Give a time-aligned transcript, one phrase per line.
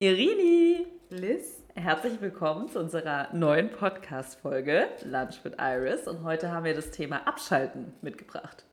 [0.00, 0.88] Irini!
[1.08, 1.62] Liz?
[1.76, 6.08] Herzlich willkommen zu unserer neuen Podcast-Folge Lunch mit Iris.
[6.08, 8.64] Und heute haben wir das Thema Abschalten mitgebracht.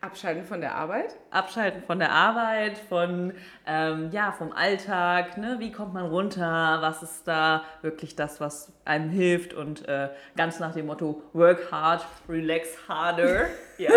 [0.00, 1.16] Abschalten von der Arbeit?
[1.30, 3.34] Abschalten von der Arbeit, von,
[3.66, 5.36] ähm, ja, vom Alltag.
[5.36, 5.56] Ne?
[5.58, 6.78] Wie kommt man runter?
[6.80, 9.52] Was ist da wirklich das, was einem hilft?
[9.52, 13.48] Und äh, ganz nach dem Motto Work hard, relax harder.
[13.78, 13.90] ja.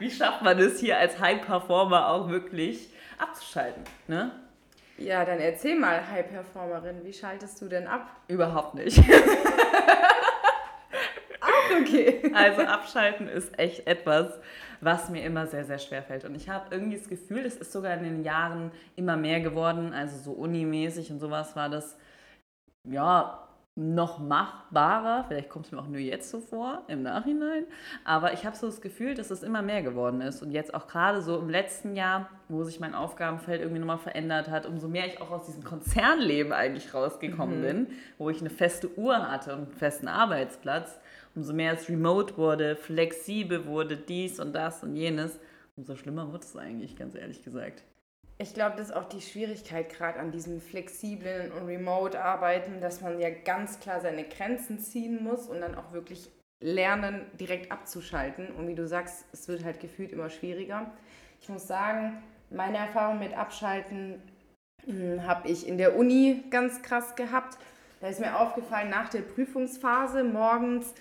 [0.00, 3.84] Wie schafft man es hier als High Performer auch wirklich abzuschalten?
[4.08, 4.32] Ne?
[5.02, 8.08] Ja, dann erzähl mal, High Performerin, wie schaltest du denn ab?
[8.28, 8.98] Überhaupt nicht.
[11.40, 12.30] Ach, okay.
[12.34, 14.38] Also abschalten ist echt etwas,
[14.80, 16.24] was mir immer sehr, sehr schwer fällt.
[16.24, 19.92] Und ich habe irgendwie das Gefühl, das ist sogar in den Jahren immer mehr geworden.
[19.92, 21.96] Also so unimäßig und sowas war das,
[22.84, 25.24] ja, noch machbarer.
[25.26, 27.64] Vielleicht kommt es mir auch nur jetzt so vor, im Nachhinein.
[28.04, 30.42] Aber ich habe so das Gefühl, dass es immer mehr geworden ist.
[30.42, 34.50] Und jetzt auch gerade so im letzten Jahr, wo sich mein Aufgabenfeld irgendwie nochmal verändert
[34.50, 37.64] hat, umso mehr ich auch aus diesem Konzernleben eigentlich rausgekommen mhm.
[37.64, 37.86] bin,
[38.18, 41.00] wo ich eine feste Uhr hatte und einen festen Arbeitsplatz,
[41.34, 45.40] umso mehr es remote wurde, flexibel wurde, dies und das und jenes,
[45.76, 47.84] umso schlimmer wird es eigentlich, ganz ehrlich gesagt.
[48.42, 53.20] Ich glaube, das ist auch die Schwierigkeit gerade an diesem flexiblen und Remote-Arbeiten, dass man
[53.20, 56.28] ja ganz klar seine Grenzen ziehen muss und dann auch wirklich
[56.60, 58.50] lernen, direkt abzuschalten.
[58.50, 60.90] Und wie du sagst, es wird halt gefühlt immer schwieriger.
[61.40, 62.20] Ich muss sagen,
[62.50, 64.20] meine Erfahrung mit Abschalten
[64.86, 67.58] hm, habe ich in der Uni ganz krass gehabt.
[68.00, 70.92] Da ist mir aufgefallen, nach der Prüfungsphase morgens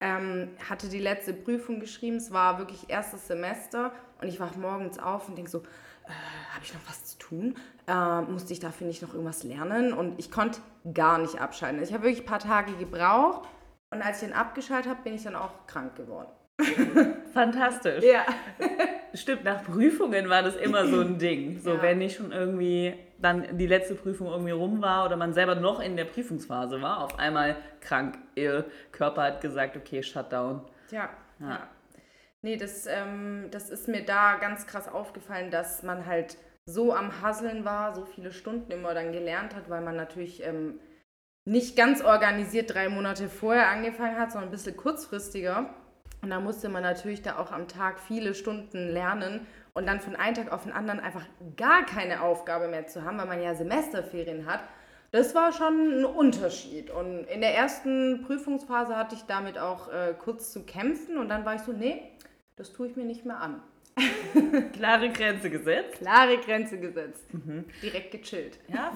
[0.00, 2.16] ähm, hatte die letzte Prüfung geschrieben.
[2.16, 5.62] Es war wirklich erstes Semester und ich wache morgens auf und denke so,
[6.08, 7.54] äh, habe ich noch was zu tun?
[7.86, 9.92] Äh, musste ich dafür nicht noch irgendwas lernen?
[9.92, 10.60] Und ich konnte
[10.92, 11.82] gar nicht abschalten.
[11.82, 13.48] Ich habe wirklich ein paar Tage gebraucht
[13.90, 16.28] und als ich dann abgeschaltet habe, bin ich dann auch krank geworden.
[17.32, 18.04] Fantastisch.
[18.04, 18.26] Ja.
[19.14, 21.60] Stimmt, nach Prüfungen war das immer so ein Ding.
[21.60, 21.82] So, ja.
[21.82, 25.80] wenn nicht schon irgendwie dann die letzte Prüfung irgendwie rum war oder man selber noch
[25.80, 28.18] in der Prüfungsphase war, auf einmal krank.
[28.34, 30.62] Ihr Körper hat gesagt, okay, Shutdown.
[30.90, 31.08] Ja.
[31.40, 31.68] ja.
[32.42, 37.22] Nee, das, ähm, das ist mir da ganz krass aufgefallen, dass man halt so am
[37.22, 40.78] Hasseln war, so viele Stunden immer dann gelernt hat, weil man natürlich ähm,
[41.46, 45.74] nicht ganz organisiert drei Monate vorher angefangen hat, sondern ein bisschen kurzfristiger.
[46.20, 50.14] Und da musste man natürlich da auch am Tag viele Stunden lernen und dann von
[50.14, 51.24] einem Tag auf den anderen einfach
[51.56, 54.60] gar keine Aufgabe mehr zu haben, weil man ja Semesterferien hat.
[55.10, 56.90] Das war schon ein Unterschied.
[56.90, 61.46] Und in der ersten Prüfungsphase hatte ich damit auch äh, kurz zu kämpfen und dann
[61.46, 62.02] war ich so, nee,
[62.58, 63.62] das tue ich mir nicht mehr an.
[64.72, 65.98] Klare Grenze gesetzt.
[65.98, 67.32] Klare Grenze gesetzt.
[67.32, 67.64] Mhm.
[67.82, 68.58] Direkt gechillt.
[68.68, 68.92] Ja,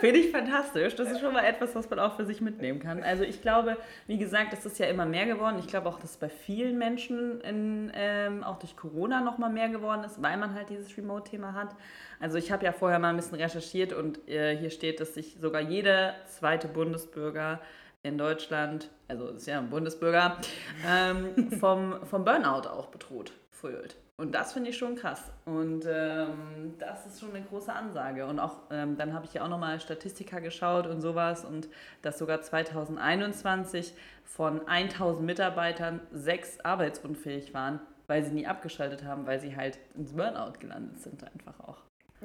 [0.00, 0.94] finde ich fantastisch.
[0.96, 3.02] Das ist schon mal etwas, was man auch für sich mitnehmen kann.
[3.02, 3.76] Also ich glaube,
[4.06, 5.56] wie gesagt, das ist ja immer mehr geworden.
[5.58, 9.68] Ich glaube auch, dass bei vielen Menschen in, ähm, auch durch Corona noch mal mehr
[9.68, 11.74] geworden ist, weil man halt dieses Remote-Thema hat.
[12.18, 15.36] Also ich habe ja vorher mal ein bisschen recherchiert und äh, hier steht, dass sich
[15.40, 17.60] sogar jeder zweite Bundesbürger
[18.02, 20.38] in Deutschland, also ist ja ein Bundesbürger,
[20.86, 23.96] ähm, vom, vom Burnout auch bedroht fühlt.
[24.16, 25.32] Und das finde ich schon krass.
[25.46, 28.26] Und ähm, das ist schon eine große Ansage.
[28.26, 31.68] Und auch ähm, dann habe ich ja auch nochmal Statistika geschaut und sowas und
[32.02, 33.94] dass sogar 2021
[34.24, 40.12] von 1000 Mitarbeitern sechs arbeitsunfähig waren, weil sie nie abgeschaltet haben, weil sie halt ins
[40.12, 41.78] Burnout gelandet sind einfach auch.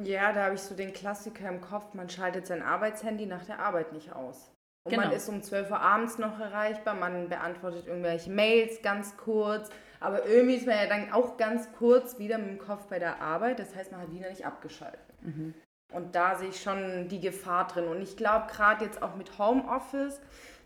[0.04, 3.60] Ja, da habe ich so den Klassiker im Kopf, man schaltet sein Arbeitshandy nach der
[3.60, 4.52] Arbeit nicht aus.
[4.86, 5.08] Und genau.
[5.08, 9.70] man ist um 12 Uhr abends noch erreichbar, man beantwortet irgendwelche Mails ganz kurz,
[10.00, 13.20] aber irgendwie ist man ja dann auch ganz kurz wieder mit dem Kopf bei der
[13.20, 15.02] Arbeit, das heißt, man hat wieder nicht abgeschaltet.
[15.22, 15.56] Mhm.
[15.92, 17.88] Und da sehe ich schon die Gefahr drin.
[17.88, 20.22] Und ich glaube, gerade jetzt auch mit Homeoffice,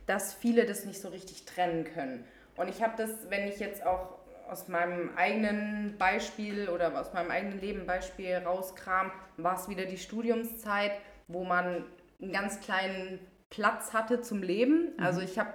[0.06, 2.26] dass viele das nicht so richtig trennen können.
[2.58, 4.18] Und ich habe das, wenn ich jetzt auch
[4.50, 9.98] aus meinem eigenen Beispiel oder aus meinem eigenen Leben Beispiel rauskram, war es wieder die
[9.98, 10.92] Studiumszeit,
[11.28, 11.86] wo man
[12.22, 13.20] einen ganz kleinen
[13.50, 14.94] Platz hatte zum Leben.
[14.98, 15.04] Mhm.
[15.04, 15.54] Also ich habe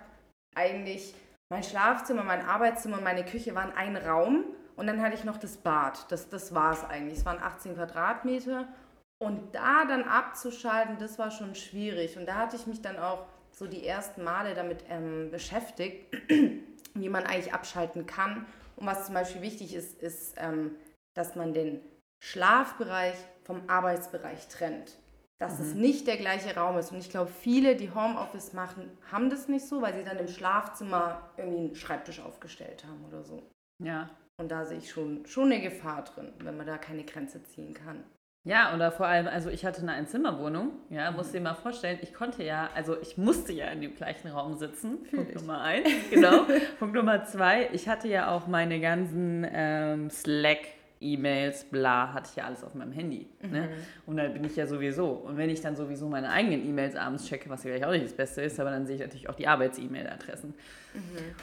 [0.54, 1.14] eigentlich
[1.50, 4.44] mein Schlafzimmer, mein Arbeitszimmer und meine Küche waren ein Raum
[4.76, 6.10] und dann hatte ich noch das Bad.
[6.10, 7.18] Das, das war es eigentlich.
[7.18, 8.68] Es waren 18 Quadratmeter
[9.18, 12.16] und da dann abzuschalten, das war schon schwierig.
[12.16, 16.12] Und da hatte ich mich dann auch so die ersten Male damit ähm, beschäftigt,
[16.94, 18.46] wie man eigentlich abschalten kann.
[18.76, 20.74] Und was zum Beispiel wichtig ist, ist, ähm,
[21.14, 21.80] dass man den
[22.24, 24.98] Schlafbereich vom Arbeitsbereich trennt
[25.38, 25.64] dass mhm.
[25.64, 26.92] es nicht der gleiche Raum ist.
[26.92, 30.28] Und ich glaube, viele, die Homeoffice machen, haben das nicht so, weil sie dann im
[30.28, 33.42] Schlafzimmer irgendwie einen Schreibtisch aufgestellt haben oder so.
[33.82, 34.10] Ja.
[34.36, 37.74] Und da sehe ich schon, schon eine Gefahr drin, wenn man da keine Grenze ziehen
[37.74, 38.04] kann.
[38.46, 41.16] Ja, oder vor allem, also ich hatte eine Einzimmerwohnung, ja, mhm.
[41.16, 44.54] musst dir mal vorstellen, ich konnte ja, also ich musste ja in dem gleichen Raum
[44.54, 45.02] sitzen.
[45.04, 45.36] Punkt ich.
[45.36, 46.44] Nummer eins, genau.
[46.78, 52.36] Punkt Nummer zwei, ich hatte ja auch meine ganzen ähm, Slack- E-Mails, bla, hatte ich
[52.36, 53.26] ja alles auf meinem Handy.
[53.42, 53.62] Ne?
[53.62, 53.68] Mhm.
[54.06, 55.08] Und dann bin ich ja sowieso.
[55.08, 58.14] Und wenn ich dann sowieso meine eigenen E-Mails abends checke, was vielleicht auch nicht das
[58.14, 60.54] Beste ist, aber dann sehe ich natürlich auch die Arbeits-E-Mail-Adressen.
[60.94, 61.00] Mhm.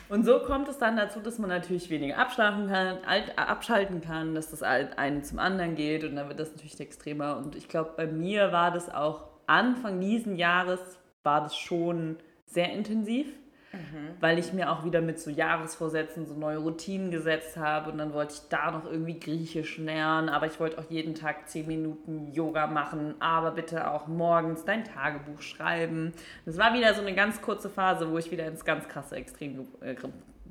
[0.09, 2.97] Und so kommt es dann dazu, dass man natürlich weniger abschlafen kann,
[3.35, 7.37] abschalten kann, dass das einen zum anderen geht und dann wird das natürlich extremer.
[7.37, 10.79] Und ich glaube, bei mir war das auch Anfang diesen Jahres,
[11.23, 13.27] war das schon sehr intensiv
[13.73, 14.15] Mhm.
[14.19, 18.13] Weil ich mir auch wieder mit so Jahresvorsätzen so neue Routinen gesetzt habe und dann
[18.13, 22.31] wollte ich da noch irgendwie Griechisch lernen, aber ich wollte auch jeden Tag 10 Minuten
[22.33, 26.11] Yoga machen, aber bitte auch morgens dein Tagebuch schreiben.
[26.45, 29.67] Das war wieder so eine ganz kurze Phase, wo ich wieder ins ganz krasse Extrem
[29.81, 29.95] äh,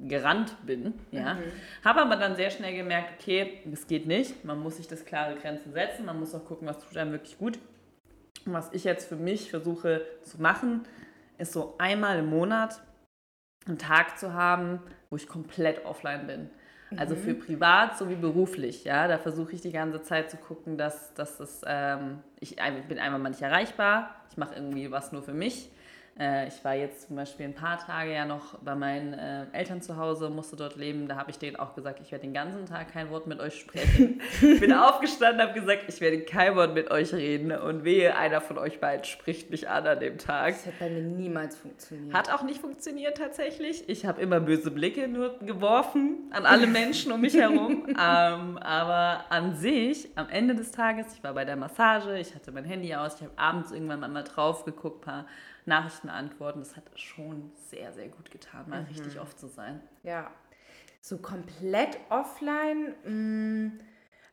[0.06, 0.94] gerannt bin.
[1.10, 1.34] Ja.
[1.34, 1.38] Mhm.
[1.84, 4.44] Habe aber dann sehr schnell gemerkt, okay, das geht nicht.
[4.44, 6.06] Man muss sich das klare Grenzen setzen.
[6.06, 7.58] Man muss auch gucken, was tut einem wirklich gut.
[8.46, 10.82] Und was ich jetzt für mich versuche zu machen,
[11.38, 12.80] ist so einmal im Monat
[13.66, 14.80] einen Tag zu haben,
[15.10, 16.50] wo ich komplett offline bin.
[16.96, 17.38] Also für mhm.
[17.38, 21.62] privat sowie beruflich, ja, da versuche ich die ganze Zeit zu gucken, dass, dass das,
[21.64, 25.70] ähm, ich, ich bin einmal mal nicht erreichbar, ich mache irgendwie was nur für mich
[26.18, 29.80] äh, ich war jetzt zum Beispiel ein paar Tage ja noch bei meinen äh, Eltern
[29.80, 31.08] zu Hause, musste dort leben.
[31.08, 33.58] Da habe ich denen auch gesagt, ich werde den ganzen Tag kein Wort mit euch
[33.58, 34.20] sprechen.
[34.42, 37.52] ich bin aufgestanden, habe gesagt, ich werde kein Wort mit euch reden.
[37.52, 40.54] Und wehe, einer von euch beiden spricht mich an an dem Tag.
[40.54, 42.14] Das hat bei mir niemals funktioniert.
[42.14, 43.88] Hat auch nicht funktioniert tatsächlich.
[43.88, 47.86] Ich habe immer böse Blicke nur geworfen an alle Menschen um mich herum.
[47.88, 52.52] ähm, aber an sich, am Ende des Tages, ich war bei der Massage, ich hatte
[52.52, 55.26] mein Handy aus, ich habe abends irgendwann mal drauf geguckt, paar
[55.66, 56.60] Nachrichten antworten.
[56.60, 58.88] Das hat schon sehr, sehr gut getan, mal mhm.
[58.88, 59.80] richtig oft zu sein.
[60.02, 60.30] Ja.
[61.00, 62.94] So komplett offline.
[63.04, 63.80] Mh, mm,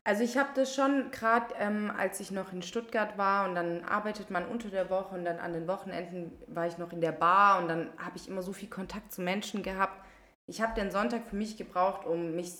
[0.07, 3.83] also ich habe das schon, gerade ähm, als ich noch in Stuttgart war und dann
[3.83, 7.11] arbeitet man unter der Woche und dann an den Wochenenden war ich noch in der
[7.11, 10.01] Bar und dann habe ich immer so viel Kontakt zu Menschen gehabt.
[10.45, 12.53] Ich habe den Sonntag für mich gebraucht, um mich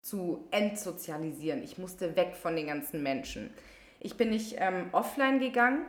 [0.00, 1.64] zu entsozialisieren.
[1.64, 3.50] Ich musste weg von den ganzen Menschen.
[3.98, 5.86] Ich bin nicht ähm, offline gegangen,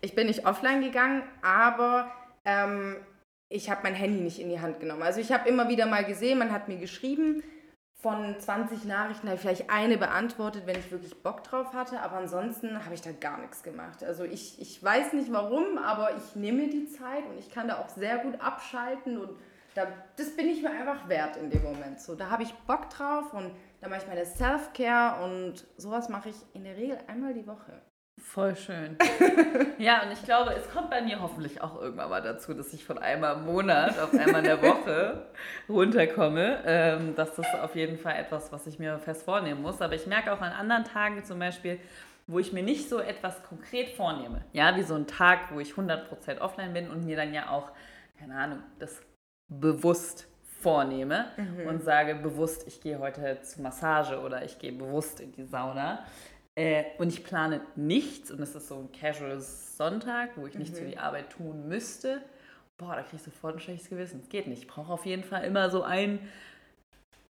[0.00, 2.10] ich bin nicht offline gegangen, aber
[2.44, 2.96] ähm,
[3.48, 5.02] ich habe mein Handy nicht in die Hand genommen.
[5.02, 7.42] Also ich habe immer wieder mal gesehen, man hat mir geschrieben,
[8.00, 12.16] von 20 Nachrichten habe ich vielleicht eine beantwortet, wenn ich wirklich Bock drauf hatte, aber
[12.16, 14.02] ansonsten habe ich da gar nichts gemacht.
[14.02, 17.78] Also ich, ich weiß nicht warum, aber ich nehme die Zeit und ich kann da
[17.78, 19.36] auch sehr gut abschalten und
[19.74, 19.86] da,
[20.16, 22.00] das bin ich mir einfach wert in dem Moment.
[22.00, 23.50] So, da habe ich Bock drauf und
[23.80, 27.82] da mache ich meine Self-Care und sowas mache ich in der Regel einmal die Woche.
[28.22, 28.96] Voll schön.
[29.78, 32.84] ja, und ich glaube, es kommt bei mir hoffentlich auch irgendwann mal dazu, dass ich
[32.84, 35.26] von einmal im Monat auf einmal in der Woche
[35.68, 36.58] runterkomme.
[36.64, 39.80] Ähm, das ist auf jeden Fall etwas, was ich mir fest vornehmen muss.
[39.80, 41.80] Aber ich merke auch an anderen Tagen zum Beispiel,
[42.26, 44.44] wo ich mir nicht so etwas konkret vornehme.
[44.52, 47.72] Ja, wie so ein Tag, wo ich 100% offline bin und mir dann ja auch,
[48.18, 49.00] keine Ahnung, das
[49.48, 50.28] bewusst
[50.60, 51.66] vornehme mhm.
[51.66, 56.04] und sage bewusst, ich gehe heute zur Massage oder ich gehe bewusst in die Sauna
[56.56, 60.78] äh, und ich plane nichts und es ist so ein casual Sonntag, wo ich nichts
[60.78, 60.84] mhm.
[60.84, 62.22] für die Arbeit tun müsste.
[62.76, 64.20] Boah, da kriege ich sofort ein schlechtes Gewissen.
[64.20, 64.62] Es geht nicht.
[64.62, 66.18] Ich brauche auf jeden Fall immer so ein.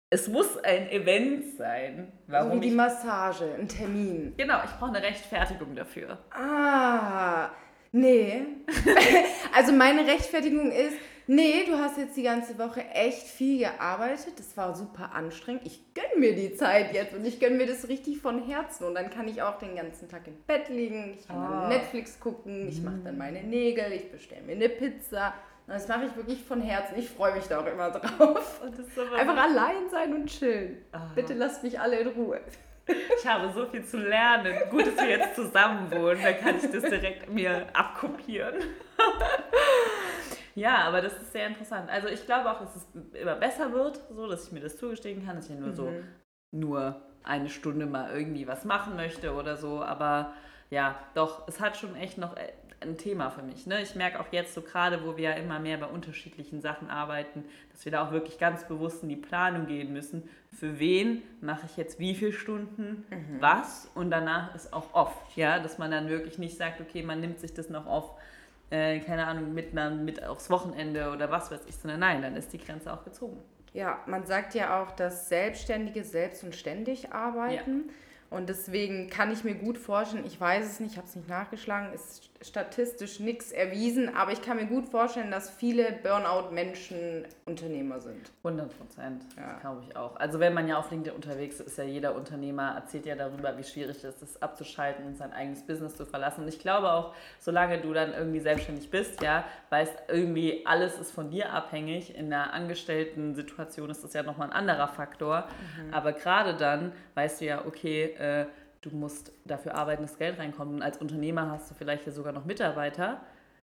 [0.09, 2.13] Es muss ein Event sein.
[2.27, 4.35] Warum so wie die Massage, ein Termin.
[4.37, 6.19] Genau, ich brauche eine Rechtfertigung dafür.
[6.33, 7.51] Ah,
[7.93, 8.43] nee.
[9.55, 10.97] also meine Rechtfertigung ist,
[11.33, 14.33] Nee, du hast jetzt die ganze Woche echt viel gearbeitet.
[14.37, 15.63] Das war super anstrengend.
[15.65, 18.85] Ich gönne mir die Zeit jetzt und ich gönne mir das richtig von Herzen.
[18.85, 21.69] Und dann kann ich auch den ganzen Tag im Bett liegen, ich kann oh.
[21.69, 25.35] Netflix gucken, ich mache dann meine Nägel, ich bestelle mir eine Pizza.
[25.69, 26.99] Und das mache ich wirklich von Herzen.
[26.99, 28.61] Ich freue mich da auch immer drauf.
[29.17, 30.79] Einfach allein sein und chillen.
[30.93, 30.99] Oh.
[31.15, 32.41] Bitte lasst mich alle in Ruhe.
[32.89, 34.53] Ich habe so viel zu lernen.
[34.69, 36.21] Gut, dass wir jetzt zusammen wohnen.
[36.21, 38.57] Dann kann ich das direkt mir abkopieren.
[40.55, 41.91] Ja, aber das ist sehr interessant.
[41.91, 45.25] Also ich glaube auch, dass es immer besser wird, so dass ich mir das zugestehen
[45.25, 45.75] kann, dass ich ja nur mhm.
[45.75, 45.93] so
[46.53, 49.83] nur eine Stunde mal irgendwie was machen möchte oder so.
[49.83, 50.33] Aber
[50.71, 53.67] ja, doch, es hat schon echt noch äh, ein Thema für mich.
[53.67, 53.83] Ne?
[53.83, 57.45] Ich merke auch jetzt so gerade, wo wir ja immer mehr bei unterschiedlichen Sachen arbeiten,
[57.73, 60.29] dass wir da auch wirklich ganz bewusst in die Planung gehen müssen.
[60.53, 63.41] Für wen mache ich jetzt wie viele Stunden mhm.
[63.41, 65.15] was und danach ist auch off.
[65.37, 68.15] Ja, dass man dann wirklich nicht sagt, okay, man nimmt sich das noch auf
[68.71, 72.53] äh, keine Ahnung, mit, mit aufs Wochenende oder was weiß ich, sondern nein, dann ist
[72.53, 73.39] die Grenze auch gezogen.
[73.73, 77.85] Ja, man sagt ja auch, dass Selbstständige selbst und ständig arbeiten.
[77.87, 78.37] Ja.
[78.37, 81.29] Und deswegen kann ich mir gut vorstellen, ich weiß es nicht, ich habe es nicht
[81.29, 88.01] nachgeschlagen, ist statistisch nichts erwiesen, aber ich kann mir gut vorstellen, dass viele Burnout-Menschen Unternehmer
[88.01, 88.31] sind.
[88.43, 89.59] 100 Prozent, ja.
[89.61, 90.17] glaube ich auch.
[90.17, 93.59] Also wenn man ja auf LinkedIn unterwegs ist, ist ja jeder Unternehmer, erzählt ja darüber,
[93.59, 96.43] wie schwierig es ist, abzuschalten und sein eigenes Business zu verlassen.
[96.43, 101.13] Und ich glaube auch, solange du dann irgendwie selbstständig bist, ja, weißt irgendwie, alles ist
[101.13, 102.17] von dir abhängig.
[102.17, 105.47] In einer angestellten Situation ist das ja nochmal ein anderer Faktor.
[105.77, 105.93] Mhm.
[105.93, 108.47] Aber gerade dann weißt du ja, okay, äh,
[108.83, 110.73] du musst dafür arbeiten, dass Geld reinkommt.
[110.73, 113.21] Und als Unternehmer hast du vielleicht ja sogar noch Mitarbeiter,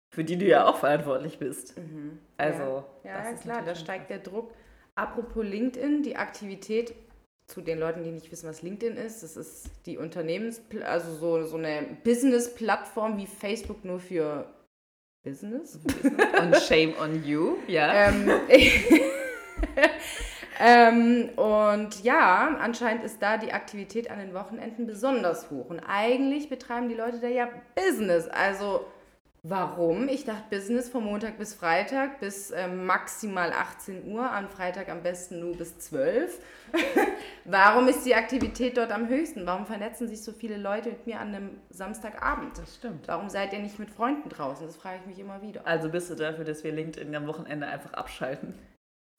[0.10, 1.78] für die du ja auch verantwortlich bist.
[1.78, 2.20] Mhm.
[2.38, 4.54] Also, ja, ja klar, da steigt der Druck.
[4.96, 6.94] Apropos LinkedIn, die Aktivität
[7.48, 11.44] zu den Leuten, die nicht wissen, was LinkedIn ist, das ist die Unternehmens, also so,
[11.44, 14.46] so eine Business-Plattform wie Facebook nur für
[15.24, 15.80] Business.
[16.42, 18.10] Und shame on you, ja.
[18.10, 18.30] Ähm,
[20.64, 25.72] Ähm, und ja, anscheinend ist da die Aktivität an den Wochenenden besonders hoch.
[25.72, 28.28] Und eigentlich betreiben die Leute da ja Business.
[28.28, 28.86] Also
[29.42, 30.08] warum?
[30.08, 35.02] Ich dachte Business von Montag bis Freitag bis äh, maximal 18 Uhr, an Freitag am
[35.02, 36.40] besten nur bis 12.
[37.46, 39.48] warum ist die Aktivität dort am höchsten?
[39.48, 42.56] Warum vernetzen sich so viele Leute mit mir an einem Samstagabend?
[42.60, 43.08] Das stimmt.
[43.08, 44.68] Warum seid ihr nicht mit Freunden draußen?
[44.68, 45.66] Das frage ich mich immer wieder.
[45.66, 48.54] Also bist du dafür, dass wir LinkedIn am Wochenende einfach abschalten?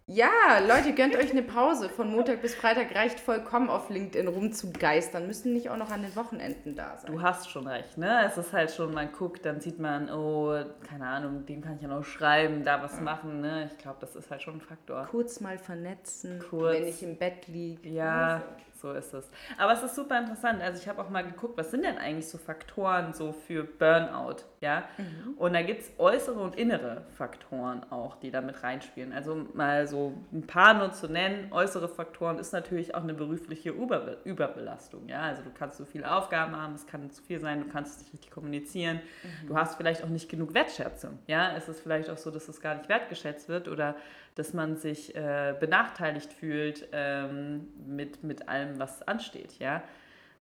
[0.06, 1.88] Ja, Leute, gönnt euch eine Pause.
[1.88, 5.26] Von Montag bis Freitag reicht vollkommen auf LinkedIn rumzugeistern.
[5.28, 7.12] Müssen nicht auch noch an den Wochenenden da sein.
[7.12, 8.24] Du hast schon recht, ne?
[8.26, 11.82] Es ist halt schon, man guckt, dann sieht man, oh, keine Ahnung, dem kann ich
[11.82, 13.70] ja noch schreiben, da was machen, ne?
[13.72, 15.06] Ich glaube, das ist halt schon ein Faktor.
[15.08, 16.74] Kurz mal vernetzen, Kurz.
[16.74, 17.88] wenn ich im Bett liege.
[17.88, 18.34] Ja.
[18.34, 18.44] Also
[18.82, 19.30] so ist es.
[19.56, 20.60] Aber es ist super interessant.
[20.60, 24.42] Also ich habe auch mal geguckt, was sind denn eigentlich so Faktoren so für Burnout,
[24.60, 24.84] ja?
[24.98, 25.34] Mhm.
[25.36, 29.12] Und da gibt es äußere und innere Faktoren auch, die da mit reinspielen.
[29.12, 31.52] Also mal so ein paar nur zu nennen.
[31.52, 35.22] Äußere Faktoren ist natürlich auch eine berufliche Über Überbelastung, ja?
[35.22, 38.12] Also du kannst so viele Aufgaben haben, es kann zu viel sein, du kannst nicht
[38.12, 39.48] richtig kommunizieren, mhm.
[39.48, 41.56] du hast vielleicht auch nicht genug Wertschätzung, ja?
[41.56, 43.94] Es ist vielleicht auch so, dass es gar nicht wertgeschätzt wird oder
[44.34, 49.58] dass man sich äh, benachteiligt fühlt ähm, mit, mit allem, was ansteht.
[49.58, 49.82] Ja?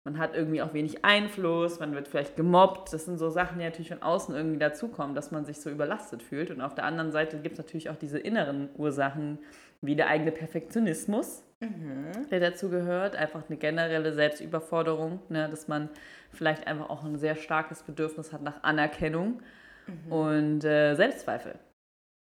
[0.04, 2.92] Man hat irgendwie auch wenig Einfluss, man wird vielleicht gemobbt.
[2.92, 6.22] Das sind so Sachen, die natürlich von außen irgendwie dazukommen, dass man sich so überlastet
[6.22, 6.50] fühlt.
[6.50, 9.38] Und auf der anderen Seite gibt es natürlich auch diese inneren Ursachen,
[9.80, 12.28] wie der eigene Perfektionismus, mhm.
[12.30, 13.14] der dazu gehört.
[13.14, 15.48] Einfach eine generelle Selbstüberforderung, ne?
[15.48, 15.88] dass man
[16.32, 19.40] vielleicht einfach auch ein sehr starkes Bedürfnis hat nach Anerkennung
[19.86, 20.12] mhm.
[20.12, 21.54] und äh, Selbstzweifel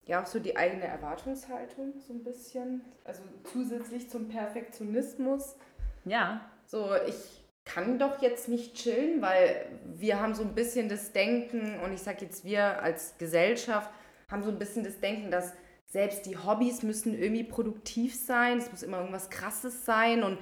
[0.06, 2.82] ja auch so die eigene Erwartungshaltung so ein bisschen.
[3.04, 5.56] Also zusätzlich zum Perfektionismus.
[6.04, 6.40] Ja.
[6.66, 11.80] So, ich kann doch jetzt nicht chillen, weil wir haben so ein bisschen das Denken,
[11.80, 13.90] und ich sage jetzt wir als Gesellschaft,
[14.30, 15.52] haben so ein bisschen das Denken, dass
[15.86, 20.38] selbst die Hobbys müssen irgendwie produktiv sein, es muss immer irgendwas Krasses sein und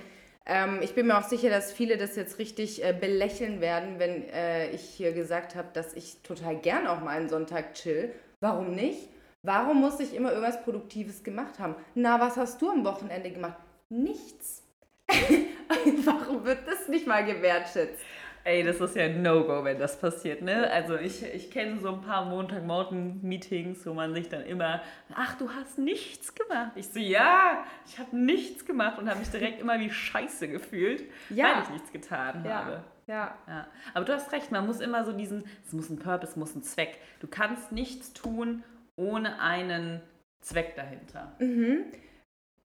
[0.47, 4.28] ähm, ich bin mir auch sicher, dass viele das jetzt richtig äh, belächeln werden, wenn
[4.31, 8.12] äh, ich hier gesagt habe, dass ich total gern auch mal einen Sonntag chill.
[8.40, 9.09] Warum nicht?
[9.44, 11.75] Warum muss ich immer irgendwas Produktives gemacht haben?
[11.96, 13.58] Na, was hast du am Wochenende gemacht?
[13.88, 14.62] Nichts.
[16.04, 18.00] Warum wird das nicht mal gewertschätzt?
[18.44, 20.68] Ey, das ist ja ein No-Go, wenn das passiert, ne?
[20.70, 24.80] Also ich, ich kenne so ein paar Montagmorgen-Meetings, wo man sich dann immer,
[25.14, 26.72] ach, du hast nichts gemacht.
[26.76, 31.04] Ich so, ja, ich habe nichts gemacht und habe mich direkt immer wie scheiße gefühlt,
[31.30, 31.54] ja.
[31.54, 32.50] weil ich nichts getan ja.
[32.52, 32.84] habe.
[33.06, 33.37] Ja.
[33.49, 33.66] ja.
[33.94, 36.54] Aber du hast recht, man muss immer so diesen, es muss ein Purpose, es muss
[36.54, 36.99] ein Zweck.
[37.20, 38.64] Du kannst nichts tun,
[38.96, 40.02] ohne einen
[40.40, 41.37] Zweck dahinter.
[41.38, 41.84] Mhm.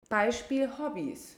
[0.10, 1.38] Beispiel Hobbys.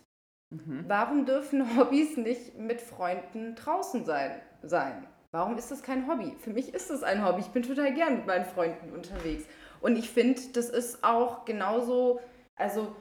[0.52, 0.86] Mhm.
[0.88, 5.08] Warum dürfen Hobbys nicht mit Freunden draußen sein, sein?
[5.32, 6.36] Warum ist das kein Hobby?
[6.40, 7.42] Für mich ist das ein Hobby.
[7.42, 9.46] Ich bin total gern mit meinen Freunden unterwegs.
[9.80, 12.20] Und ich finde, das ist auch genauso,
[12.56, 12.96] also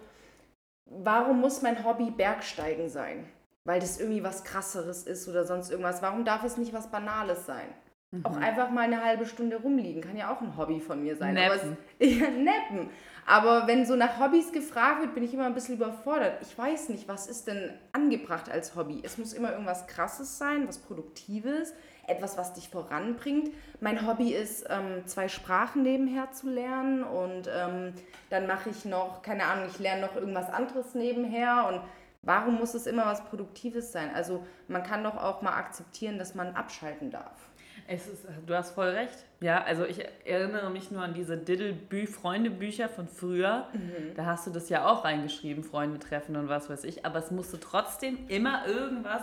[0.85, 3.27] warum muss mein Hobby Bergsteigen sein?
[3.65, 6.03] Weil das irgendwie was krasseres ist oder sonst irgendwas.
[6.03, 7.69] Warum darf es nicht was Banales sein?
[8.11, 8.25] Mhm.
[8.25, 11.35] Auch einfach mal eine halbe Stunde rumliegen, kann ja auch ein Hobby von mir sein.
[11.35, 11.61] Neppen.
[11.61, 12.89] Aber es, ja, neppen.
[13.27, 16.41] Aber wenn so nach Hobbys gefragt wird, bin ich immer ein bisschen überfordert.
[16.41, 19.03] Ich weiß nicht, was ist denn angebracht als Hobby?
[19.05, 21.75] Es muss immer irgendwas Krasses sein, was Produktives,
[22.07, 23.51] etwas, was dich voranbringt.
[23.81, 27.93] Mein Hobby ist, ähm, zwei Sprachen nebenher zu lernen und ähm,
[28.31, 31.83] dann mache ich noch, keine Ahnung, ich lerne noch irgendwas anderes nebenher und
[32.23, 34.09] warum muss es immer was Produktives sein?
[34.15, 37.48] Also man kann doch auch mal akzeptieren, dass man abschalten darf.
[37.89, 38.09] Ist,
[38.47, 39.25] du hast voll recht.
[39.41, 43.67] Ja, also ich erinnere mich nur an diese Diddle-Freunde-Bücher von früher.
[43.73, 44.15] Mhm.
[44.15, 47.07] Da hast du das ja auch reingeschrieben, Freunde treffen und was weiß ich.
[47.07, 49.23] Aber es musste trotzdem immer irgendwas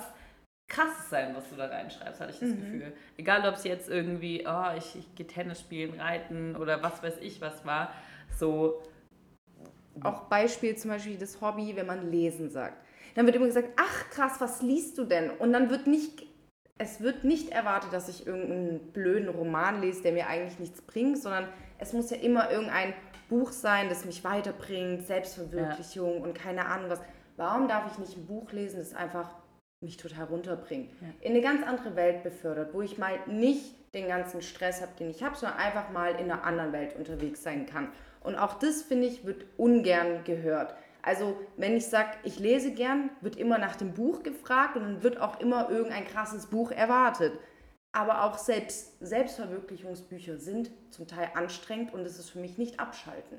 [0.67, 2.60] krasses sein, was du da reinschreibst, hatte ich das mhm.
[2.60, 2.93] Gefühl.
[3.17, 7.19] Egal, ob es jetzt irgendwie, oh, ich, ich gehe Tennis spielen, reiten oder was weiß
[7.22, 7.93] ich was war.
[8.36, 8.81] So.
[10.01, 14.10] Auch Beispiel zum Beispiel das Hobby, wenn man lesen sagt dann wird immer gesagt, ach
[14.10, 15.29] krass, was liest du denn?
[15.31, 16.24] Und dann wird nicht,
[16.77, 21.17] es wird nicht erwartet, dass ich irgendeinen blöden Roman lese, der mir eigentlich nichts bringt,
[21.17, 21.48] sondern
[21.79, 22.94] es muss ja immer irgendein
[23.29, 26.24] Buch sein, das mich weiterbringt, Selbstverwirklichung ja.
[26.24, 27.01] und keine Ahnung was.
[27.38, 29.29] Warum darf ich nicht ein Buch lesen, das einfach
[29.82, 31.08] mich total runterbringt, ja.
[31.22, 35.10] in eine ganz andere Welt befördert, wo ich mal nicht den ganzen Stress habe, den
[35.10, 37.89] ich habe, sondern einfach mal in einer anderen Welt unterwegs sein kann.
[38.22, 40.75] Und auch das, finde ich, wird ungern gehört.
[41.06, 45.04] Also, wenn ich sage, ich lese gern, wird immer nach dem Buch gefragt und dann
[45.04, 47.40] wird auch immer irgendein krasses Buch erwartet.
[47.92, 53.38] Aber auch selbst Selbstverwirklichungsbücher sind zum Teil anstrengend und es ist für mich nicht abschalten.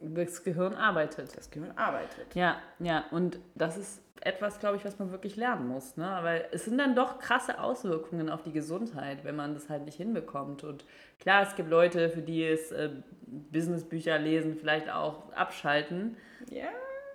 [0.00, 1.36] Das Gehirn arbeitet.
[1.36, 2.34] Das Gehirn arbeitet.
[2.34, 3.04] Ja, ja.
[3.10, 5.98] Und das ist etwas, glaube ich, was man wirklich lernen muss.
[5.98, 6.18] Ne?
[6.22, 9.96] Weil es sind dann doch krasse Auswirkungen auf die Gesundheit, wenn man das halt nicht
[9.96, 10.64] hinbekommt.
[10.64, 10.86] Und
[11.20, 12.90] klar, es gibt Leute, für die es äh,
[13.26, 16.16] Businessbücher lesen, vielleicht auch abschalten.
[16.48, 16.68] Ja.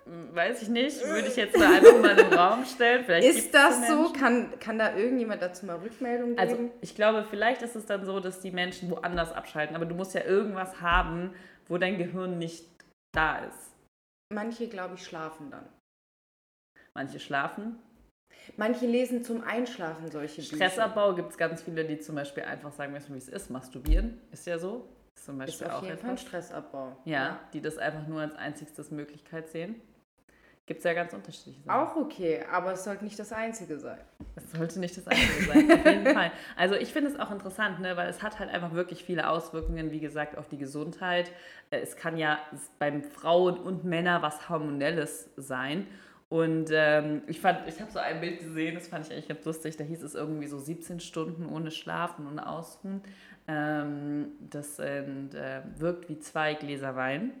[0.06, 3.04] Weiß ich nicht, würde ich jetzt da einfach mal in den Raum stellen.
[3.04, 4.12] Vielleicht ist das so?
[4.12, 6.68] Kann, kann da irgendjemand dazu mal Rückmeldung also, geben?
[6.68, 9.94] Also ich glaube, vielleicht ist es dann so, dass die Menschen woanders abschalten, aber du
[9.94, 11.34] musst ja irgendwas haben,
[11.68, 12.66] wo dein Gehirn nicht
[13.12, 13.74] da ist.
[14.32, 15.68] Manche, glaube ich, schlafen dann.
[16.94, 17.78] Manche schlafen.
[18.56, 20.56] Manche lesen zum Einschlafen solche Bücher.
[20.56, 23.50] Stressabbau gibt es ganz viele, die zum Beispiel einfach sagen, weißt du, wie es ist,
[23.50, 24.88] masturbieren, ist ja so.
[25.16, 26.06] Ist zum Beispiel ist auf auch jeden etwas.
[26.06, 26.96] Fall Stressabbau.
[27.04, 29.80] Ja, ja, die das einfach nur als einzigstes Möglichkeit sehen.
[30.70, 31.80] Gibt es ja ganz unterschiedliche Sachen.
[31.80, 33.98] Auch okay, aber es sollte nicht das Einzige sein.
[34.36, 36.30] Es sollte nicht das Einzige sein, auf jeden Fall.
[36.56, 39.90] Also ich finde es auch interessant, ne, weil es hat halt einfach wirklich viele Auswirkungen,
[39.90, 41.32] wie gesagt, auf die Gesundheit.
[41.70, 42.38] Äh, es kann ja
[42.78, 45.88] beim Frauen und Männer was Hormonelles sein.
[46.28, 49.44] Und ähm, ich fand, ich habe so ein Bild gesehen, das fand ich eigentlich ganz
[49.44, 49.76] lustig.
[49.76, 53.02] Da hieß es irgendwie so 17 Stunden ohne Schlafen und Ausruhen.
[53.48, 57.32] Ähm, das sind, äh, wirkt wie zwei Gläser Wein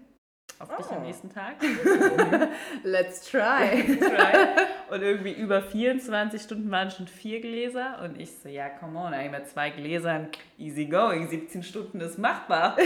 [0.60, 0.76] auf oh.
[0.76, 1.06] dich am oh.
[1.06, 1.54] nächsten Tag.
[2.84, 3.82] Let's try.
[3.88, 4.46] Let's try.
[4.90, 8.00] Und irgendwie über 24 Stunden waren schon vier Gläser.
[8.04, 12.18] Und ich so, ja, come on, eigentlich mit zwei Gläsern, easy going, 17 Stunden ist
[12.18, 12.76] machbar.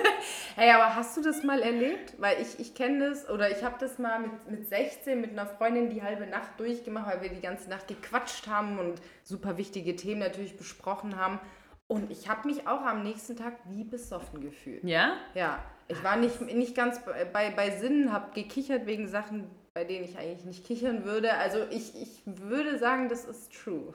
[0.56, 2.14] hey, aber hast du das mal erlebt?
[2.18, 5.46] Weil ich, ich kenne das, oder ich habe das mal mit, mit 16 mit einer
[5.46, 9.96] Freundin die halbe Nacht durchgemacht, weil wir die ganze Nacht gequatscht haben und super wichtige
[9.96, 11.40] Themen natürlich besprochen haben.
[11.88, 14.84] Und ich habe mich auch am nächsten Tag wie besoffen gefühlt.
[14.84, 15.14] Ja?
[15.34, 15.58] Ja.
[15.88, 17.00] Ich war nicht, nicht ganz
[17.32, 21.32] bei, bei Sinnen, habe gekichert wegen Sachen, bei denen ich eigentlich nicht kichern würde.
[21.32, 23.94] Also ich, ich würde sagen, das ist true.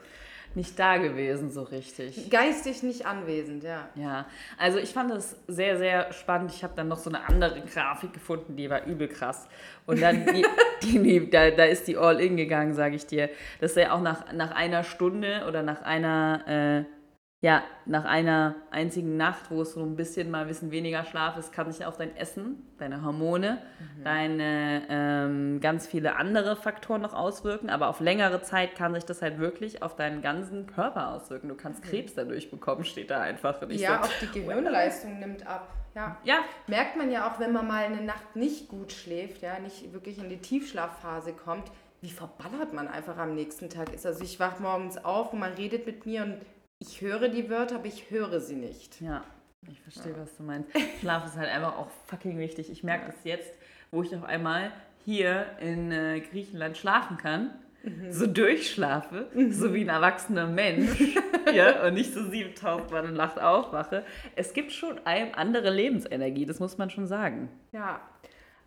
[0.56, 2.30] Nicht da gewesen, so richtig.
[2.30, 3.88] Geistig nicht anwesend, ja.
[3.94, 4.26] Ja,
[4.58, 6.52] also ich fand das sehr, sehr spannend.
[6.52, 9.48] Ich habe dann noch so eine andere Grafik gefunden, die war übel krass.
[9.86, 10.44] Und dann, die,
[10.82, 13.30] die, die, da, da ist die All-In gegangen, sage ich dir.
[13.60, 16.84] Das ist ja auch nach, nach einer Stunde oder nach einer...
[16.88, 17.03] Äh,
[17.44, 21.36] ja, nach einer einzigen Nacht, wo es so ein bisschen mal ein bisschen weniger Schlaf
[21.36, 23.58] ist, kann sich auf dein Essen, deine Hormone,
[23.98, 24.02] mhm.
[24.02, 27.68] deine ähm, ganz viele andere Faktoren noch auswirken.
[27.68, 31.50] Aber auf längere Zeit kann sich das halt wirklich auf deinen ganzen Körper auswirken.
[31.50, 31.88] Du kannst mhm.
[31.90, 33.60] Krebs dadurch bekommen, steht da einfach.
[33.68, 35.70] ja, so, auch die Gehirnleistung nimmt ab.
[35.94, 36.16] Ja.
[36.24, 36.38] ja.
[36.66, 40.16] Merkt man ja auch, wenn man mal eine Nacht nicht gut schläft, ja, nicht wirklich
[40.16, 44.06] in die Tiefschlafphase kommt, wie verballert man einfach am nächsten Tag ist.
[44.06, 46.36] Also ich wache morgens auf und man redet mit mir und
[46.86, 49.00] ich höre die Wörter, aber ich höre sie nicht.
[49.00, 49.24] Ja,
[49.70, 50.18] ich verstehe, ja.
[50.18, 50.70] was du meinst.
[51.00, 52.70] Schlaf ist halt einfach auch fucking wichtig.
[52.70, 53.52] Ich merke es jetzt,
[53.90, 54.70] wo ich auf einmal
[55.04, 57.50] hier in äh, Griechenland schlafen kann,
[57.82, 58.12] mhm.
[58.12, 59.52] so durchschlafe, mhm.
[59.52, 61.16] so wie ein erwachsener Mensch
[61.54, 64.04] ja, und nicht so 7000 Mal in Nacht aufwache.
[64.36, 67.48] Es gibt schon eine andere Lebensenergie, das muss man schon sagen.
[67.72, 68.00] Ja,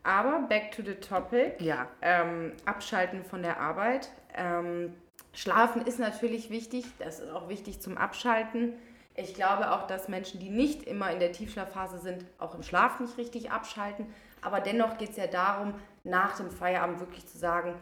[0.03, 1.55] aber back to the topic.
[1.59, 1.87] Ja.
[2.01, 4.09] Ähm, abschalten von der Arbeit.
[4.35, 4.93] Ähm,
[5.37, 8.73] Schlafen ist natürlich wichtig, das ist auch wichtig zum Abschalten.
[9.13, 12.99] Ich glaube auch, dass Menschen, die nicht immer in der Tiefschlafphase sind, auch im Schlaf
[12.99, 14.07] nicht richtig abschalten.
[14.41, 17.75] Aber dennoch geht es ja darum, nach dem Feierabend wirklich zu sagen,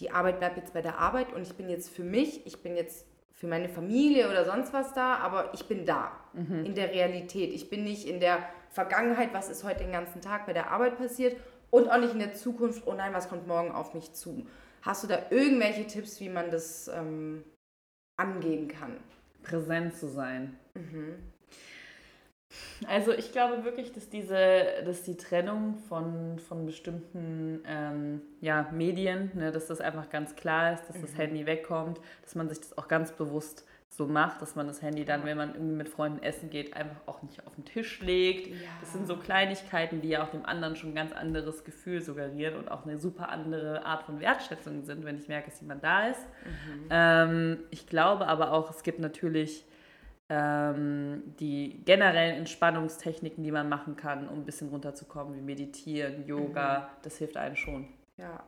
[0.00, 2.74] die Arbeit bleibt jetzt bei der Arbeit und ich bin jetzt für mich, ich bin
[2.74, 6.64] jetzt für meine Familie oder sonst was da, aber ich bin da mhm.
[6.64, 7.52] in der Realität.
[7.52, 8.40] Ich bin nicht in der
[8.70, 11.36] Vergangenheit, was ist heute den ganzen Tag bei der Arbeit passiert
[11.70, 14.44] und auch nicht in der Zukunft, oh nein, was kommt morgen auf mich zu.
[14.86, 17.42] Hast du da irgendwelche Tipps, wie man das ähm,
[18.16, 18.96] angehen kann?
[19.42, 20.56] Präsent zu sein.
[20.74, 21.16] Mhm.
[22.86, 29.32] Also ich glaube wirklich, dass diese, dass die Trennung von, von bestimmten ähm, ja, Medien,
[29.34, 31.02] ne, dass das einfach ganz klar ist, dass mhm.
[31.02, 33.66] das Handy wegkommt, dass man sich das auch ganz bewusst
[33.96, 37.00] so macht, dass man das Handy dann, wenn man irgendwie mit Freunden essen geht, einfach
[37.06, 38.48] auch nicht auf den Tisch legt.
[38.48, 38.68] Ja.
[38.80, 42.56] Das sind so Kleinigkeiten, die ja auch dem anderen schon ein ganz anderes Gefühl suggerieren
[42.56, 46.08] und auch eine super andere Art von Wertschätzung sind, wenn ich merke, dass jemand da
[46.08, 46.20] ist.
[46.44, 46.88] Mhm.
[46.90, 49.64] Ähm, ich glaube aber auch, es gibt natürlich
[50.28, 56.80] ähm, die generellen Entspannungstechniken, die man machen kann, um ein bisschen runterzukommen, wie Meditieren, Yoga,
[56.80, 56.84] mhm.
[57.02, 57.88] das hilft einem schon.
[58.18, 58.42] Ja,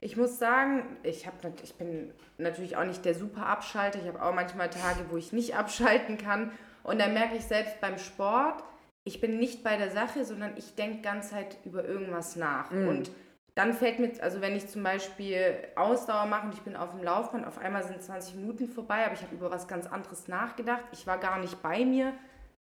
[0.00, 3.98] Ich muss sagen, ich, hab, ich bin natürlich auch nicht der super Abschalter.
[4.00, 6.52] Ich habe auch manchmal Tage, wo ich nicht abschalten kann.
[6.82, 8.64] Und dann merke ich selbst beim Sport,
[9.04, 12.70] ich bin nicht bei der Sache, sondern ich denke ganz Zeit über irgendwas nach.
[12.70, 12.88] Mm.
[12.88, 13.10] Und
[13.54, 17.02] dann fällt mir, also wenn ich zum Beispiel Ausdauer mache und ich bin auf dem
[17.02, 20.84] Laufband, auf einmal sind 20 Minuten vorbei, aber ich habe über was ganz anderes nachgedacht.
[20.92, 22.12] Ich war gar nicht bei mir.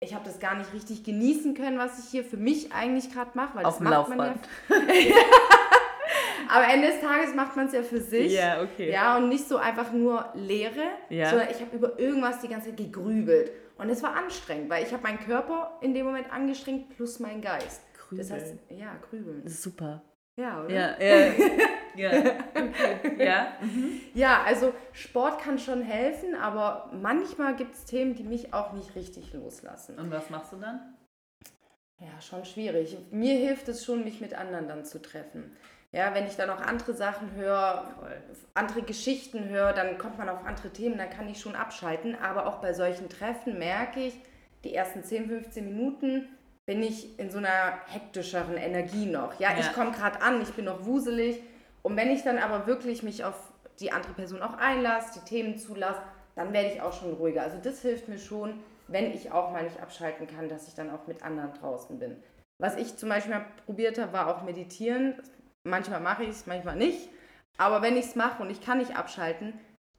[0.01, 3.31] Ich habe das gar nicht richtig genießen können, was ich hier für mich eigentlich gerade
[3.35, 4.41] mache, weil auf das macht Laufband.
[4.69, 5.15] man ja.
[6.49, 8.33] aber Ende des Tages macht man es ja für sich.
[8.33, 8.91] Ja, okay.
[8.91, 11.31] Ja, und nicht so einfach nur Leere, ja.
[11.31, 13.53] sondern ich habe über irgendwas die ganze Zeit gegrübelt.
[13.77, 17.41] Und es war anstrengend, weil ich habe meinen Körper in dem Moment angestrengt plus meinen
[17.41, 17.83] Geist.
[17.97, 18.29] Grübeln.
[18.29, 19.43] Das heißt, ja, grübeln.
[19.45, 20.03] Das ist super.
[20.37, 20.73] Ja, oder?
[20.73, 21.33] Ja, ja.
[21.97, 22.11] ja.
[22.55, 23.25] Okay.
[23.25, 23.53] ja.
[23.61, 24.01] Mhm.
[24.15, 28.95] ja, also Sport kann schon helfen, aber manchmal gibt es Themen, die mich auch nicht
[28.95, 29.99] richtig loslassen.
[29.99, 30.95] Und was machst du dann?
[32.01, 32.97] Ja, schon schwierig.
[33.11, 35.57] Mir hilft es schon, mich mit anderen dann zu treffen.
[35.93, 37.89] Ja, wenn ich dann auch andere Sachen höre,
[38.53, 42.15] andere Geschichten höre, dann kommt man auf andere Themen, dann kann ich schon abschalten.
[42.15, 44.21] Aber auch bei solchen Treffen merke ich,
[44.65, 46.29] die ersten 10, 15 Minuten
[46.67, 49.41] bin ich in so einer hektischeren Energie noch.
[49.41, 49.61] Ja, ja.
[49.61, 51.43] ich komme gerade an, ich bin noch wuselig.
[51.83, 53.37] Und wenn ich dann aber wirklich mich auf
[53.81, 56.03] die andere Person auch einlasse, die Themen zulasse,
[56.35, 57.43] dann werde ich auch schon ruhiger.
[57.43, 60.91] Also das hilft mir schon, wenn ich auch mal nicht abschalten kann, dass ich dann
[60.91, 62.23] auch mit anderen draußen bin.
[62.59, 65.15] Was ich zum Beispiel mal probiert habe, war auch meditieren.
[65.69, 67.09] Manchmal mache ich es, manchmal nicht.
[67.57, 69.55] Aber wenn ich es mache und ich kann nicht abschalten,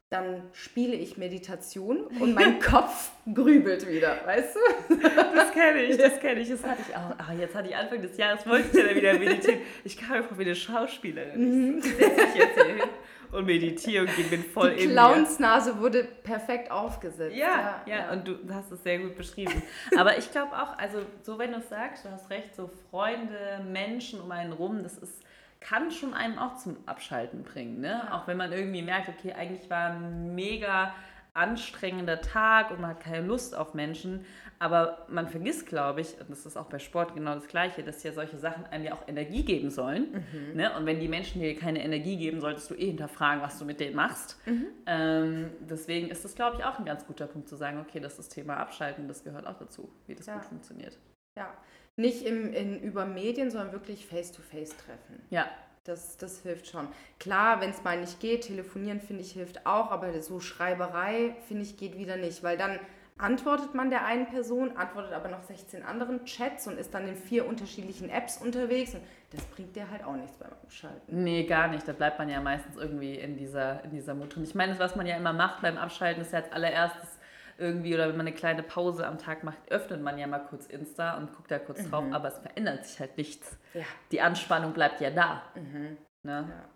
[0.10, 4.95] dann spiele ich Meditation und mein Kopf grübelt wieder, weißt du?
[5.36, 7.12] Das kenne ich, das kenne ich, das hatte ich auch.
[7.19, 9.60] Ah, jetzt hatte ich Anfang des Jahres, wollte ich ja dann wieder meditieren.
[9.84, 11.73] Ich kam einfach wie eine Schauspielerin.
[11.73, 11.77] Mhm.
[11.77, 12.89] Ich setze mich jetzt hier hin
[13.32, 17.36] und meditiere und bin voll Die in Clownsnase wurde perfekt aufgesetzt.
[17.36, 19.62] Ja, ja, ja, und du hast es sehr gut beschrieben.
[19.95, 23.63] Aber ich glaube auch, also so wenn du es sagst, du hast recht, so Freunde,
[23.69, 25.21] Menschen um einen rum, das ist
[25.60, 27.82] kann schon einem auch zum Abschalten bringen.
[27.82, 28.13] Ne?
[28.13, 30.93] Auch wenn man irgendwie merkt, okay, eigentlich war ein mega
[31.34, 34.26] anstrengender Tag und man hat keine Lust auf Menschen.
[34.62, 38.04] Aber man vergisst, glaube ich, und das ist auch bei Sport genau das Gleiche, dass
[38.04, 40.26] ja solche Sachen einem ja auch Energie geben sollen.
[40.34, 40.58] Mhm.
[40.58, 40.76] Ne?
[40.76, 43.80] Und wenn die Menschen dir keine Energie geben, solltest du eh hinterfragen, was du mit
[43.80, 44.38] denen machst.
[44.45, 44.65] Mhm.
[44.86, 48.13] Ähm, deswegen ist das, glaube ich, auch ein ganz guter Punkt zu sagen, okay, das
[48.13, 50.36] ist das Thema Abschalten, das gehört auch dazu, wie das ja.
[50.36, 50.98] gut funktioniert.
[51.38, 51.54] Ja,
[51.99, 55.21] nicht im, in, über Medien, sondern wirklich face-to-face -face treffen.
[55.29, 55.47] Ja.
[55.83, 56.88] Das, das hilft schon.
[57.19, 61.63] Klar, wenn es mal nicht geht, telefonieren finde ich hilft auch, aber so Schreiberei finde
[61.63, 62.79] ich geht wieder nicht, weil dann
[63.17, 67.15] antwortet man der einen Person, antwortet aber noch 16 anderen Chats und ist dann in
[67.15, 71.23] vier unterschiedlichen Apps unterwegs und das bringt dir halt auch nichts beim Abschalten.
[71.23, 71.88] Nee, gar nicht.
[71.88, 74.35] Da bleibt man ja meistens irgendwie in dieser, in dieser Mut.
[74.38, 77.18] Und ich meine, was man ja immer macht beim Abschalten, ist ja als allererstes
[77.60, 80.65] irgendwie oder wenn man eine kleine Pause am Tag macht, öffnet man ja mal kurz
[80.65, 81.89] Insta und guckt da kurz mhm.
[81.91, 83.58] drauf, aber es verändert sich halt nichts.
[83.74, 83.84] Ja.
[84.12, 85.43] Die Anspannung bleibt ja da.
[85.56, 85.98] Mhm.
[86.24, 86.48] Ne?
[86.50, 86.69] Ja.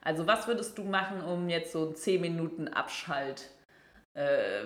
[0.00, 3.50] Also was würdest du machen, um jetzt so 10 Minuten Abschalt
[4.14, 4.64] äh,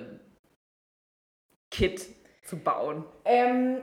[1.71, 2.07] Kit
[2.45, 3.05] zu bauen?
[3.25, 3.81] Ähm,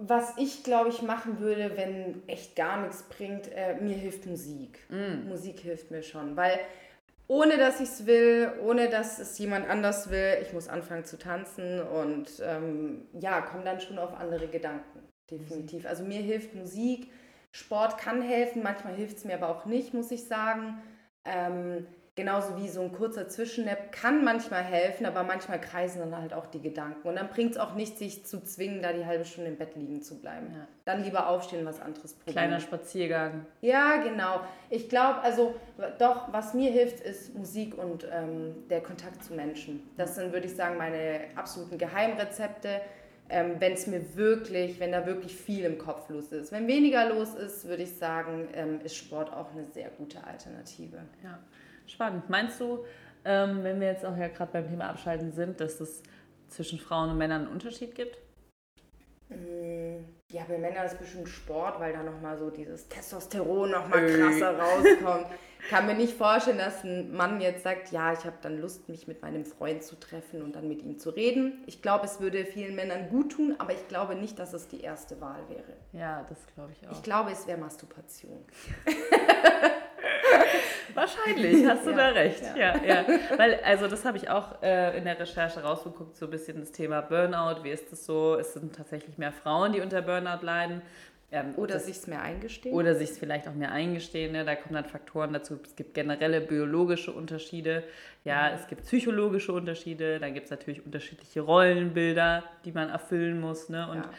[0.00, 4.78] was ich, glaube ich, machen würde, wenn echt gar nichts bringt, äh, mir hilft Musik.
[4.88, 5.28] Mm.
[5.28, 6.58] Musik hilft mir schon, weil
[7.32, 10.36] ohne dass ich es will, ohne dass es jemand anders will.
[10.42, 15.08] Ich muss anfangen zu tanzen und ähm, ja, komme dann schon auf andere Gedanken.
[15.30, 15.86] Definitiv.
[15.86, 17.10] Also mir hilft Musik.
[17.50, 20.82] Sport kann helfen, manchmal hilft es mir aber auch nicht, muss ich sagen.
[21.24, 26.34] Ähm, Genauso wie so ein kurzer Zwischennap kann manchmal helfen, aber manchmal kreisen dann halt
[26.34, 27.08] auch die Gedanken.
[27.08, 29.76] Und dann bringt es auch nicht, sich zu zwingen, da die halbe Stunde im Bett
[29.76, 30.48] liegen zu bleiben.
[30.52, 30.68] Ja.
[30.84, 32.34] Dann lieber aufstehen, was anderes probieren.
[32.34, 33.46] Kleiner Spaziergang.
[33.62, 34.42] Ja, genau.
[34.68, 35.54] Ich glaube, also
[35.98, 39.82] doch, was mir hilft, ist Musik und ähm, der Kontakt zu Menschen.
[39.96, 42.82] Das sind, würde ich sagen, meine absoluten Geheimrezepte.
[43.30, 46.52] Ähm, wenn es mir wirklich, wenn da wirklich viel im Kopf los ist.
[46.52, 50.98] Wenn weniger los ist, würde ich sagen, ähm, ist Sport auch eine sehr gute Alternative.
[51.24, 51.38] Ja.
[51.86, 52.28] Spannend.
[52.30, 52.84] Meinst du,
[53.24, 56.02] ähm, wenn wir jetzt auch ja gerade beim Thema Abschalten sind, dass es
[56.48, 58.18] zwischen Frauen und Männern einen Unterschied gibt?
[59.28, 64.06] Mm, ja, bei Männern ist es bestimmt Sport, weil da nochmal so dieses Testosteron nochmal
[64.06, 65.26] krasser rauskommt.
[65.70, 69.06] Kann mir nicht vorstellen, dass ein Mann jetzt sagt, ja, ich habe dann Lust, mich
[69.06, 71.62] mit meinem Freund zu treffen und dann mit ihm zu reden.
[71.66, 74.80] Ich glaube, es würde vielen Männern gut tun, aber ich glaube nicht, dass es die
[74.80, 75.76] erste Wahl wäre.
[75.92, 76.92] Ja, das glaube ich auch.
[76.92, 78.44] Ich glaube, es wäre Masturbation.
[80.94, 82.42] Wahrscheinlich, hast du ja, da recht.
[82.56, 82.76] Ja.
[82.76, 83.04] ja, ja.
[83.36, 86.72] Weil, also das habe ich auch äh, in der Recherche rausgeguckt, so ein bisschen das
[86.72, 87.64] Thema Burnout.
[87.64, 88.36] Wie ist das so?
[88.36, 90.82] Es sind tatsächlich mehr Frauen, die unter Burnout leiden.
[91.34, 92.74] Ähm, oder sich es mehr eingestehen.
[92.74, 94.32] Oder sich es vielleicht auch mehr eingestehen.
[94.32, 94.44] Ne?
[94.44, 95.58] Da kommen dann Faktoren dazu.
[95.64, 97.84] Es gibt generelle biologische Unterschiede.
[98.24, 98.56] Ja, mhm.
[98.56, 100.20] es gibt psychologische Unterschiede.
[100.20, 103.70] Dann gibt es natürlich unterschiedliche Rollenbilder, die man erfüllen muss.
[103.70, 103.88] Ne?
[103.90, 104.10] Und ja.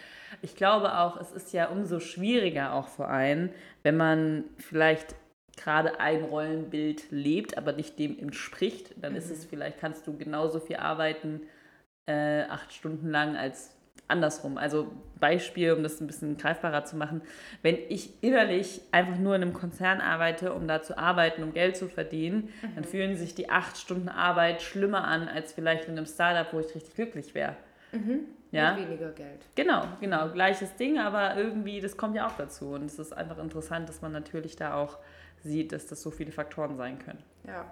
[0.42, 3.52] ich glaube auch, es ist ja umso schwieriger auch für einen,
[3.84, 5.16] wenn man vielleicht
[5.56, 9.20] gerade ein Rollenbild lebt, aber nicht dem entspricht, dann mhm.
[9.20, 11.42] ist es vielleicht, kannst du genauso viel arbeiten,
[12.06, 13.76] äh, acht Stunden lang als
[14.08, 14.58] andersrum.
[14.58, 17.22] Also Beispiel, um das ein bisschen greifbarer zu machen,
[17.62, 21.78] wenn ich innerlich einfach nur in einem Konzern arbeite, um da zu arbeiten, um Geld
[21.78, 22.76] zu verdienen, mhm.
[22.76, 26.60] dann fühlen sich die acht Stunden Arbeit schlimmer an, als vielleicht in einem Startup, wo
[26.60, 27.56] ich richtig glücklich wäre.
[27.92, 28.26] Mhm.
[28.52, 28.74] Ja?
[28.74, 29.42] Mit weniger Geld.
[29.56, 32.70] Genau, genau, gleiches Ding, aber irgendwie, das kommt ja auch dazu.
[32.70, 35.00] Und es ist einfach interessant, dass man natürlich da auch
[35.44, 37.24] sieht, dass das so viele Faktoren sein können.
[37.46, 37.72] Ja.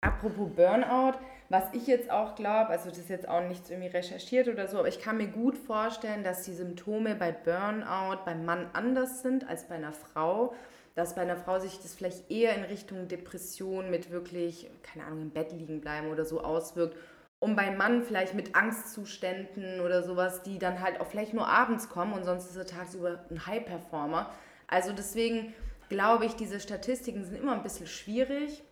[0.00, 4.48] Apropos Burnout, was ich jetzt auch glaube, also das ist jetzt auch nichts irgendwie recherchiert
[4.48, 8.68] oder so, aber ich kann mir gut vorstellen, dass die Symptome bei Burnout beim Mann
[8.72, 10.54] anders sind als bei einer Frau.
[10.94, 15.22] Dass bei einer Frau sich das vielleicht eher in Richtung Depression mit wirklich, keine Ahnung,
[15.22, 16.98] im Bett liegen bleiben oder so auswirkt.
[17.38, 21.88] Und beim Mann vielleicht mit Angstzuständen oder sowas, die dann halt auch vielleicht nur abends
[21.88, 24.30] kommen und sonst ist er tagsüber ein High-Performer.
[24.66, 25.54] Also deswegen
[25.92, 28.64] glaube ich, diese Statistiken sind immer ein bisschen schwierig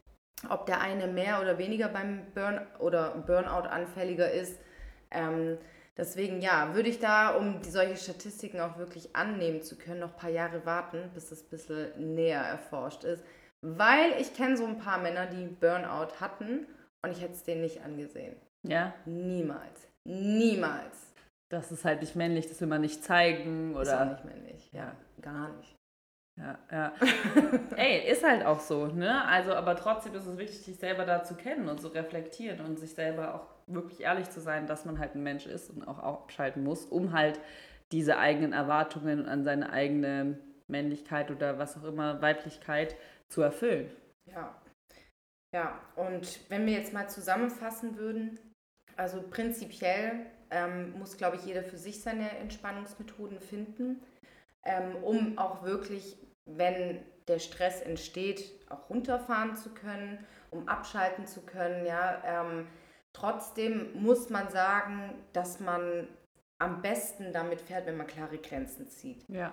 [0.48, 4.59] ob der eine mehr oder weniger beim Burn oder Burnout anfälliger ist.
[5.11, 5.59] Ähm,
[5.96, 10.18] deswegen ja, würde ich da, um solche Statistiken auch wirklich annehmen zu können, noch ein
[10.18, 13.22] paar Jahre warten, bis das ein bisschen näher erforscht ist.
[13.62, 16.66] Weil ich kenne so ein paar Männer, die Burnout hatten
[17.02, 18.37] und ich hätte es denen nicht angesehen.
[18.62, 18.94] Ja?
[19.04, 19.88] Niemals.
[20.04, 21.12] Niemals.
[21.50, 23.83] Das ist halt nicht männlich, das will man nicht zeigen oder.
[23.83, 25.80] Ist auch nicht männlich, ja, gar nicht.
[26.40, 26.92] Ja, ja.
[27.76, 29.24] Ey, ist halt auch so, ne?
[29.26, 32.79] Also, aber trotzdem ist es wichtig, sich selber da zu kennen und zu reflektieren und
[32.79, 35.98] sich selber auch wirklich ehrlich zu sein, dass man halt ein Mensch ist und auch
[35.98, 37.38] abschalten muss, um halt
[37.92, 42.96] diese eigenen Erwartungen an seine eigene Männlichkeit oder was auch immer, Weiblichkeit
[43.29, 43.90] zu erfüllen.
[44.24, 44.55] Ja.
[45.53, 48.38] Ja, und wenn wir jetzt mal zusammenfassen würden,
[48.96, 54.00] also prinzipiell ähm, muss, glaube ich, jeder für sich seine Entspannungsmethoden finden,
[54.64, 56.16] ähm, um auch wirklich
[56.56, 60.18] wenn der Stress entsteht, auch runterfahren zu können,
[60.50, 61.86] um abschalten zu können.
[61.86, 62.66] Ja, ähm,
[63.12, 66.08] trotzdem muss man sagen, dass man
[66.58, 69.24] am besten damit fährt, wenn man klare Grenzen zieht.
[69.28, 69.52] Ja.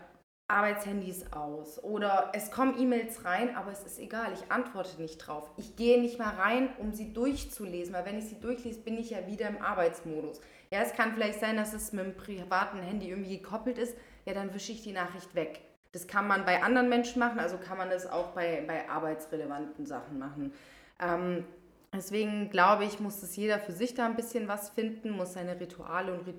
[0.50, 5.50] Arbeitshandys aus oder es kommen E-Mails rein, aber es ist egal, ich antworte nicht drauf.
[5.58, 9.10] Ich gehe nicht mal rein, um sie durchzulesen, weil wenn ich sie durchlese, bin ich
[9.10, 10.40] ja wieder im Arbeitsmodus.
[10.72, 14.34] Ja, es kann vielleicht sein, dass es mit dem privaten Handy irgendwie gekoppelt ist, ja,
[14.34, 15.62] dann wische ich die Nachricht weg.
[15.98, 19.88] Das kann man bei anderen Menschen machen, also kann man das auch bei, bei arbeitsrelevanten
[19.88, 20.54] Sachen machen.
[21.00, 21.44] Ähm,
[21.92, 25.60] deswegen glaube ich, muss es jeder für sich da ein bisschen was finden, muss seine
[25.60, 26.36] Rituale und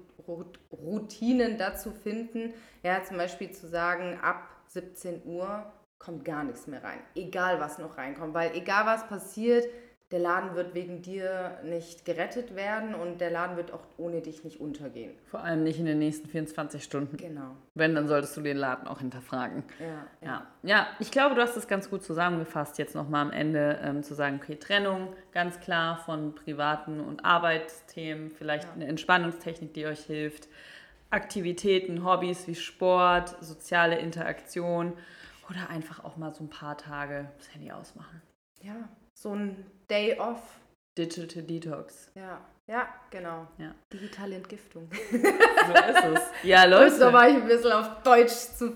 [0.70, 2.54] Routinen dazu finden.
[2.84, 5.64] Ja, zum Beispiel zu sagen, ab 17 Uhr
[5.98, 7.00] kommt gar nichts mehr rein.
[7.16, 9.64] Egal, was noch reinkommt, weil egal, was passiert,
[10.10, 14.42] der Laden wird wegen dir nicht gerettet werden und der Laden wird auch ohne dich
[14.42, 15.12] nicht untergehen.
[15.26, 17.18] Vor allem nicht in den nächsten 24 Stunden.
[17.18, 17.56] Genau.
[17.74, 19.64] Wenn, dann solltest du den Laden auch hinterfragen.
[19.78, 20.46] Ja, ja.
[20.62, 24.14] ja ich glaube, du hast es ganz gut zusammengefasst, jetzt nochmal am Ende ähm, zu
[24.14, 28.72] sagen, okay, Trennung ganz klar von privaten und Arbeitsthemen, vielleicht ja.
[28.72, 30.48] eine Entspannungstechnik, die euch hilft,
[31.10, 34.94] Aktivitäten, Hobbys wie Sport, soziale Interaktion
[35.50, 38.22] oder einfach auch mal so ein paar Tage das Handy ausmachen.
[38.62, 38.88] Ja,
[39.18, 40.61] so ein Day off.
[40.96, 42.11] Digital Detox.
[42.14, 43.46] Ja, ja, genau.
[43.59, 43.74] Ja.
[43.92, 44.88] Digitale Entgiftung.
[45.68, 46.20] So ist es.
[46.44, 46.98] Ja, Leute.
[46.98, 48.74] Da war ich ein bisschen auf Deutsch zu,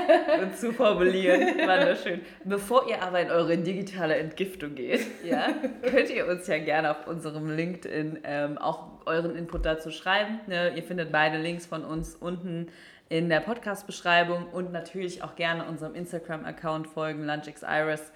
[0.58, 1.40] zu formulieren.
[1.40, 2.20] Wunderschön.
[2.44, 7.06] Bevor ihr aber in eure digitale Entgiftung geht, ja, könnt ihr uns ja gerne auf
[7.06, 10.40] unserem LinkedIn ähm, auch euren Input dazu schreiben.
[10.46, 10.76] Ne?
[10.76, 12.68] Ihr findet beide Links von uns unten
[13.08, 18.12] in der Podcast-Beschreibung und natürlich auch gerne unserem Instagram-Account folgen, LunchXIris.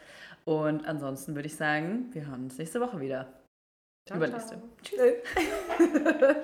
[0.49, 3.31] Und ansonsten würde ich sagen, wir hören uns nächste Woche wieder.
[4.07, 4.57] Ciao, Übernächste.
[4.57, 4.63] Ciao.
[4.83, 6.17] Tschüss.